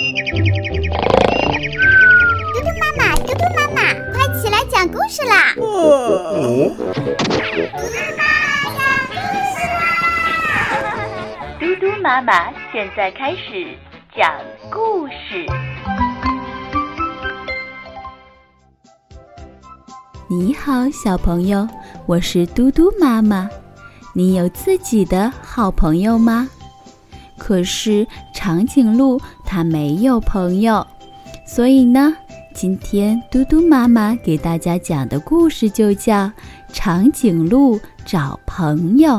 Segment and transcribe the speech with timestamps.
[0.00, 0.06] 嘟
[2.62, 5.52] 嘟妈妈，嘟嘟妈妈，快起来讲故事啦！
[11.60, 13.76] 嘟嘟妈妈现在开始
[14.16, 14.32] 讲
[14.70, 15.46] 故事。
[20.28, 21.68] 你好，小朋友，
[22.06, 23.50] 我是嘟嘟妈妈。
[24.14, 26.48] 你有自己的好朋友吗？
[27.40, 30.86] 可是长颈鹿它没有朋友，
[31.46, 32.14] 所以呢，
[32.54, 36.14] 今天嘟嘟妈妈给大家讲的故事就叫
[36.70, 39.12] 《长颈鹿找朋友》。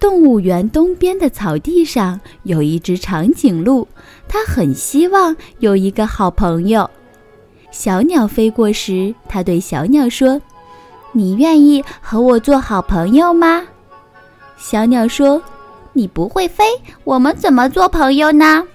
[0.00, 3.86] 动物园东边的草地上有一只长颈鹿，
[4.28, 6.90] 它很希望有一个好朋友。
[7.70, 10.42] 小鸟飞过时，它对小鸟说
[11.12, 13.62] ：“你愿意和我做好朋友吗？”
[14.56, 15.42] 小鸟说
[15.92, 16.64] ：“你不会飞，
[17.04, 18.66] 我们怎么做朋友呢？”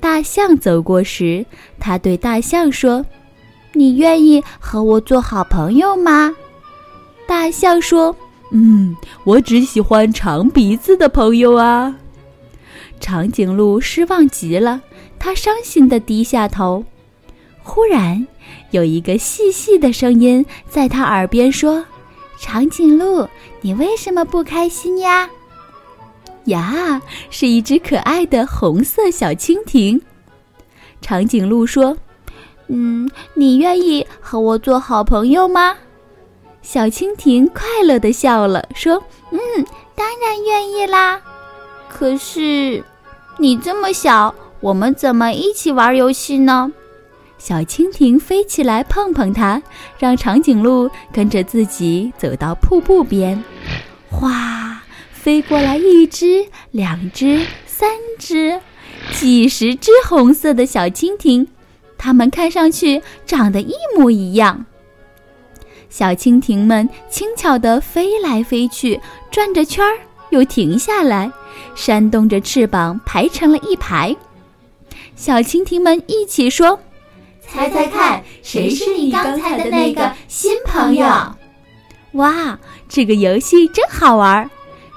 [0.00, 1.44] 大象走过时，
[1.80, 3.04] 它对大象说
[3.72, 6.34] ：“你愿意和我做好朋友吗？”
[7.26, 8.14] 大象说
[8.52, 8.94] ：“嗯，
[9.24, 11.96] 我只喜欢长鼻子的朋友啊。”
[13.00, 14.80] 长颈鹿失望极了，
[15.18, 16.84] 它伤心地低下头。
[17.62, 18.26] 忽然，
[18.72, 21.84] 有一个细细的声音在他耳边说
[22.44, 23.26] ：“长颈鹿，
[23.62, 25.30] 你为什么不开心呀？”
[26.44, 27.00] 呀，
[27.30, 29.98] 是一只可爱的红色小蜻蜓。
[31.00, 31.96] 长颈鹿说
[32.68, 35.74] ：“嗯，你愿意和我做好朋友吗？”
[36.60, 39.40] 小蜻蜓快乐地笑了，说：“嗯，
[39.94, 41.18] 当然愿意啦。
[41.88, 42.84] 可是，
[43.38, 46.70] 你这么小，我们怎么一起玩游戏呢？”
[47.36, 49.62] 小蜻蜓飞起来碰碰它，
[49.98, 53.42] 让长颈鹿跟着自己走到瀑布边。
[54.10, 54.82] 哗，
[55.12, 58.58] 飞过来一只、两只、三只，
[59.12, 61.46] 几十只红色的小蜻蜓，
[61.98, 64.64] 它们看上去长得一模一样。
[65.90, 68.98] 小蜻蜓们轻巧地飞来飞去，
[69.30, 69.98] 转着圈儿，
[70.30, 71.30] 又停下来，
[71.74, 74.16] 扇动着翅膀，排成了一排。
[75.14, 76.80] 小蜻蜓们一起说。
[77.54, 81.06] 猜猜看，谁是你刚才的那个新朋友？
[82.14, 84.50] 哇，这个游戏真好玩！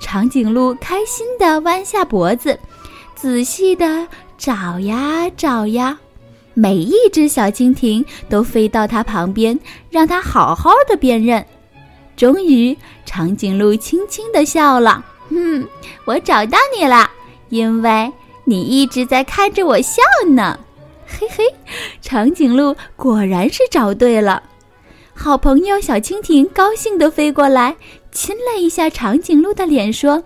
[0.00, 2.56] 长颈鹿开心地弯下脖子，
[3.16, 4.06] 仔细地
[4.38, 5.98] 找呀找呀，
[6.54, 9.58] 每一只小蜻蜓都飞到它旁边，
[9.90, 11.44] 让它好好的辨认。
[12.16, 15.66] 终于，长颈鹿轻轻地笑了：“嗯，
[16.04, 17.10] 我找到你了，
[17.48, 18.12] 因为
[18.44, 20.56] 你一直在看着我笑呢。”
[21.18, 21.44] 嘿嘿，
[22.00, 24.42] 长颈鹿果然是找对了。
[25.14, 27.76] 好朋友小蜻蜓高兴地飞过来，
[28.10, 30.22] 亲了一下长颈鹿的脸，说：“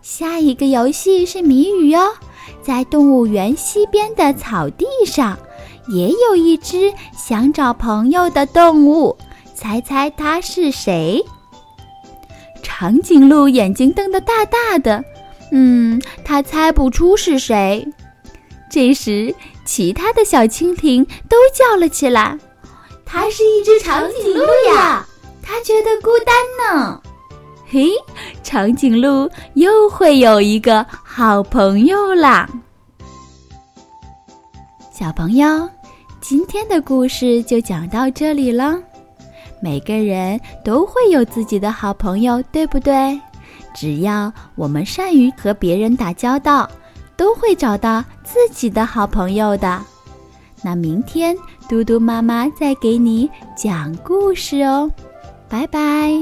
[0.00, 2.14] 下一个游戏是谜语哦，
[2.62, 5.38] 在动物园西边的草地上，
[5.88, 9.14] 也有一只想找朋友的动物，
[9.54, 11.22] 猜猜它是谁？”
[12.62, 15.04] 长颈鹿眼睛瞪得大大的，
[15.52, 17.86] 嗯，它猜不出是谁。
[18.70, 19.34] 这时，
[19.64, 22.38] 其他的小蜻蜓都叫了起来
[23.04, 25.06] ：“它是一只长颈鹿呀，
[25.42, 26.34] 它觉得孤单
[26.76, 27.00] 呢。”
[27.70, 27.90] 嘿，
[28.42, 32.48] 长颈鹿又会有一个好朋友啦！
[34.90, 35.68] 小朋友，
[36.20, 38.78] 今天的故事就讲到这里了。
[39.60, 43.20] 每个人都会有自己的好朋友，对不对？
[43.74, 46.68] 只要我们善于和别人打交道。
[47.18, 49.84] 都会找到自己的好朋友的。
[50.62, 51.36] 那明天
[51.68, 54.90] 嘟嘟妈妈再给你讲故事哦，
[55.48, 56.12] 拜拜。